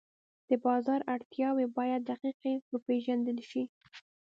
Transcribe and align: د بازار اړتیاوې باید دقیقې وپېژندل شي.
د 0.47 0.51
بازار 0.65 0.99
اړتیاوې 1.13 1.65
باید 1.77 2.01
دقیقې 2.11 2.53
وپېژندل 2.73 3.37
شي. 3.49 3.63